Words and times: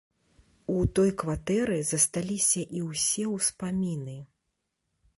У 0.75 0.77
той 0.99 1.11
кватэры 1.23 1.77
засталіся 1.91 2.61
і 2.81 2.85
ўсе 2.89 3.29
ўспаміны. 3.37 4.21